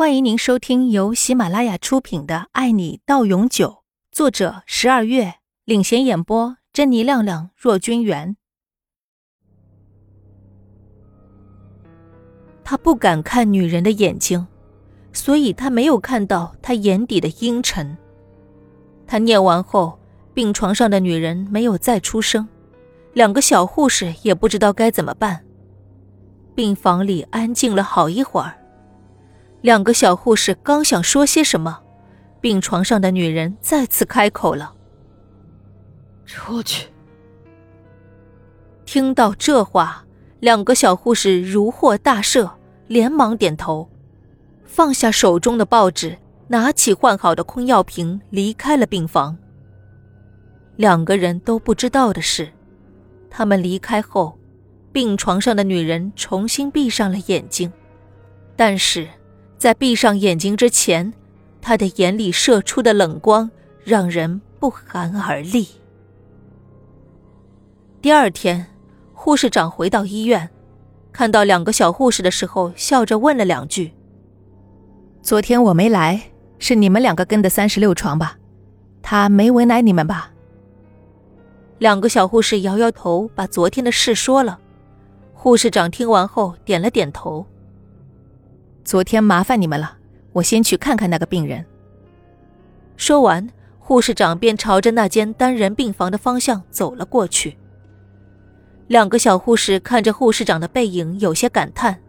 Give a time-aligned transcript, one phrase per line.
[0.00, 3.68] 欢迎您收听由喜马拉雅出品的《爱你到永久》，
[4.10, 5.34] 作者十二月
[5.66, 8.34] 领衔演播，珍妮、亮亮、若君元。
[12.64, 14.46] 他不敢看女人的眼睛，
[15.12, 17.94] 所以他没有看到她眼底的阴沉。
[19.06, 19.98] 他念完后，
[20.32, 22.48] 病床上的女人没有再出声，
[23.12, 25.44] 两个小护士也不知道该怎么办。
[26.54, 28.59] 病房里安静了好一会儿。
[29.62, 31.80] 两个小护士刚想说些什么，
[32.40, 34.74] 病床上的女人再次开口了
[36.24, 36.88] ：“出去。”
[38.86, 40.04] 听到这话，
[40.40, 42.50] 两个小护士如获大赦，
[42.86, 43.86] 连忙点头，
[44.64, 46.16] 放下手中的报纸，
[46.48, 49.36] 拿起换好的空药瓶，离开了病房。
[50.76, 52.50] 两个人都不知道的是，
[53.28, 54.38] 他们离开后，
[54.90, 57.70] 病床上的女人重新闭上了眼睛，
[58.56, 59.06] 但是。
[59.60, 61.12] 在闭上眼睛之前，
[61.60, 63.50] 他的眼里射出的冷光
[63.84, 65.68] 让人不寒而栗。
[68.00, 68.68] 第二天，
[69.12, 70.48] 护士长回到医院，
[71.12, 73.92] 看到两个小护士的时候，笑着问了两句
[75.20, 78.38] ：“昨天我没来，是你们两个跟的三十六床吧？
[79.02, 80.32] 他没为难你们吧？”
[81.76, 84.58] 两个小护士摇摇头，把昨天的事说了。
[85.34, 87.44] 护士长听完后点了点头。
[88.90, 89.98] 昨天麻烦你们了，
[90.32, 91.64] 我先去看看那个病人。
[92.96, 97.56] 说完，护士长便朝着那间单人病房的方向走了过去。
[98.88, 102.00] 两个小护士看着护士长的背影，有些感叹：“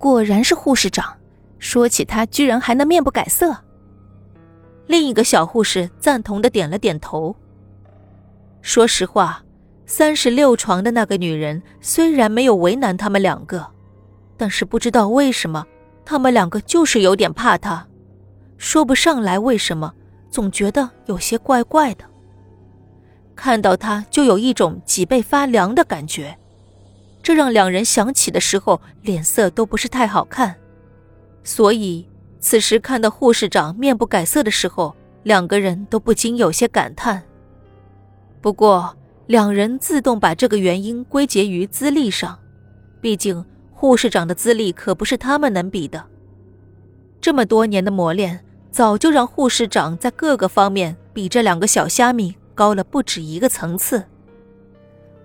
[0.00, 1.18] 果然是护士长，
[1.58, 3.54] 说起他居然还能面不改色。”
[4.88, 7.36] 另一个小护士赞同的点了点头。
[8.62, 9.44] 说实话，
[9.84, 13.74] 三十六床的那个女人虽然没有为难他们两个。
[14.38, 15.66] 但是不知道为什么，
[16.04, 17.86] 他们两个就是有点怕他，
[18.56, 19.92] 说不上来为什么，
[20.30, 22.04] 总觉得有些怪怪的。
[23.34, 26.38] 看到他就有一种脊背发凉的感觉，
[27.22, 30.54] 这让两人想起的时候脸色都不是太好看。
[31.42, 32.08] 所以
[32.40, 37.22] 此时看到护士长面不改色的时候，两个人都不禁有些感叹。
[38.40, 38.96] 不过
[39.26, 42.38] 两人自动把这个原因归结于资历上，
[43.00, 43.44] 毕竟。
[43.80, 46.04] 护士长的资历可不是他们能比的，
[47.20, 54.02] 这么多年的磨练，早就让护士长在各个方面比这两个小虾米高了不止一个层次。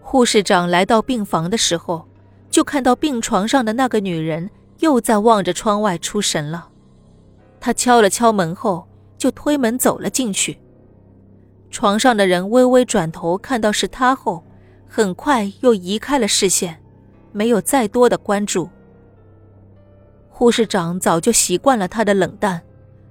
[0.00, 2.06] 护士长来到病房的时候，
[2.48, 4.48] 就看到病床上的那个女人
[4.78, 6.68] 又在望着窗外出神了。
[7.58, 8.86] 他敲了敲门后，
[9.18, 10.60] 就推门走了进去。
[11.72, 14.44] 床上的人微微转头看到是他后，
[14.86, 16.80] 很快又移开了视线。
[17.36, 18.70] 没有再多的关注。
[20.30, 22.62] 护士长早就习惯了他的冷淡，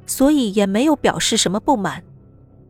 [0.08, 2.04] 所以也没有表示什么不满，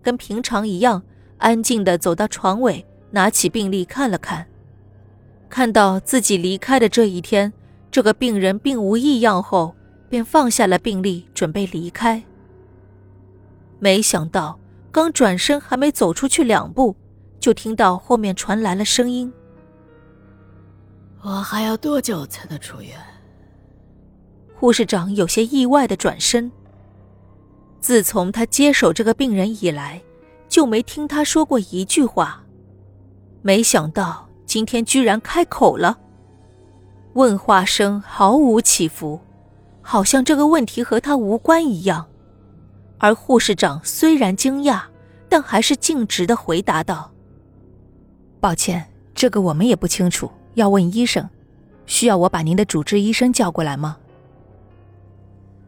[0.03, 1.01] 跟平常一样，
[1.37, 4.45] 安静的走到床尾，拿起病历看了看，
[5.49, 7.53] 看到自己离开的这一天，
[7.89, 9.73] 这个病人并无异样后，
[10.09, 12.21] 便放下了病历，准备离开。
[13.79, 14.59] 没想到，
[14.91, 16.95] 刚转身还没走出去两步，
[17.39, 19.31] 就听到后面传来了声音。
[21.25, 22.95] 我还要多久才能出院？
[24.53, 26.51] 护士长有些意外的转身。
[27.81, 29.99] 自从他接手这个病人以来，
[30.47, 32.43] 就没听他说过一句话。
[33.41, 35.97] 没想到今天居然开口了，
[37.13, 39.19] 问话声毫无起伏，
[39.81, 42.05] 好像这个问题和他无关一样。
[42.99, 44.83] 而护士长虽然惊讶，
[45.27, 47.11] 但还是径直的回答道
[48.39, 51.29] ：“抱歉，这个我们也不清楚。”要问医生，
[51.85, 53.97] 需要我把您的主治医生叫过来吗？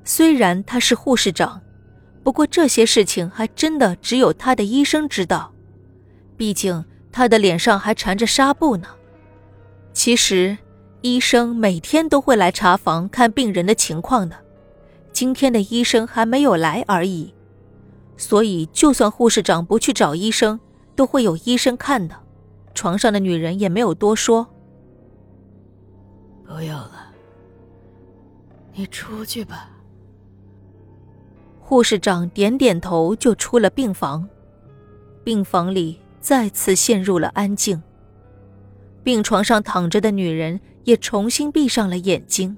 [0.04, 1.62] 虽然他是护士长，
[2.24, 5.54] 不过这些事情还真的只有他的医生知道。
[6.38, 8.88] 毕竟他的脸上还缠着纱布呢。
[9.92, 10.58] 其实，
[11.02, 14.38] 医生每天都会来查房看病人的情况的，
[15.12, 17.34] 今天的医生还没有来而已。
[18.16, 20.60] 所以，就算护士长不去找医生，
[20.96, 22.16] 都会有医生看的。
[22.74, 24.48] 床上的女人也没有多说。
[26.48, 27.12] 不用了，
[28.74, 29.70] 你出去吧。
[31.60, 34.28] 护士长点点头，就出了病房。
[35.24, 37.84] 病房里再次陷入了安静。
[39.04, 42.56] 病床上躺着的女人也重新闭上了眼睛。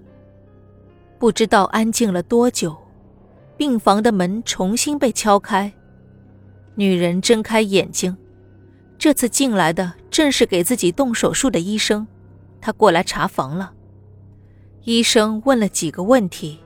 [1.17, 2.77] 不知道安静了多久，
[3.57, 5.73] 病房的门重新被敲开。
[6.75, 8.15] 女人睁开眼睛，
[8.99, 12.07] 这次进来的正是给自己动手术的医生，
[12.61, 13.73] 他过来查房了。
[14.83, 16.59] 医生问了几个问题，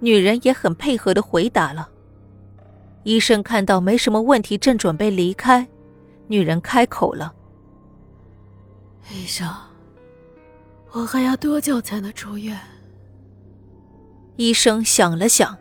[0.00, 1.88] 女人也很配合的回答了。
[3.04, 5.66] 医生看到没什么问题，正准备离开，
[6.26, 7.32] 女人开口了
[9.12, 9.48] ：“医生，
[10.92, 12.58] 我还要多久才能出院？”
[14.36, 15.56] 医生想了想，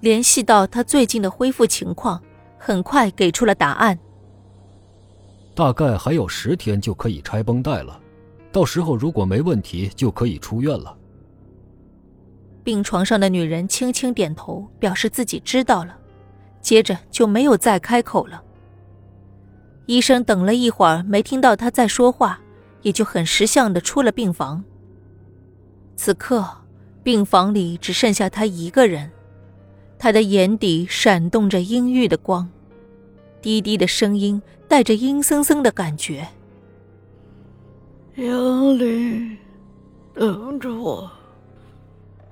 [0.00, 2.22] 联系到他最近的恢复情况，
[2.58, 3.98] 很快给出了答案
[5.54, 7.98] ：“大概还有十天就可以拆绷带了，
[8.52, 10.94] 到时候如果没问题，就可以出院了。”
[12.64, 15.96] 病床上的女人轻轻点头，表示自己知道了。
[16.60, 18.42] 接着就没有再开口了。
[19.84, 22.40] 医生等了一会儿，没听到他在说话，
[22.80, 24.64] 也就很识相的出了病房。
[25.94, 26.42] 此刻，
[27.02, 29.10] 病房里只剩下他一个人，
[29.98, 32.48] 他的眼底闪动着阴郁的光，
[33.42, 36.26] 低低的声音带着阴森森的感觉
[38.16, 39.36] ：“杨林，
[40.14, 41.12] 等着我，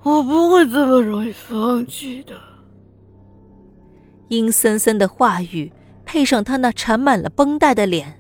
[0.03, 2.35] 我不会这么容易放弃的。”
[4.29, 5.73] 阴森森的话语，
[6.05, 8.19] 配上他那缠满了绷带的脸，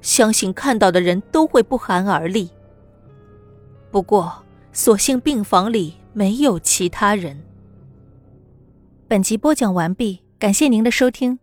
[0.00, 2.50] 相信看到的人都会不寒而栗。
[3.90, 7.38] 不过，所幸病房里没有其他人。
[9.06, 11.38] 本集播讲完毕，感谢您的收听。